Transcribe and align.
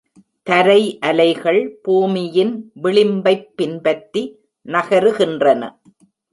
தரை 0.43 0.97
அலைகள் 1.01 1.79
பூமியின் 1.81 2.71
விளிம்பைப் 2.83 3.47
பின்பற்றி 3.55 4.23
நகருகின்றன. 4.67 5.63